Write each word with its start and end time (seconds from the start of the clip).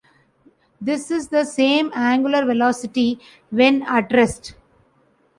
This 0.81 1.11
is 1.11 1.27
the 1.27 1.45
same 1.45 1.91
angular 1.93 2.43
velocity 2.43 3.19
when 3.51 3.83
at 3.83 4.11
rest. 4.11 4.55